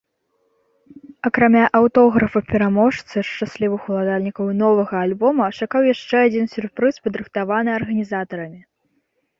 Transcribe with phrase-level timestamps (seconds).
[1.29, 8.61] Акрамя аўтографа пераможцы шчаслівых уладальнікаў новага альбома чакаў яшчэ адзін сюрпрыз, падрыхтаваны арганізатарамі.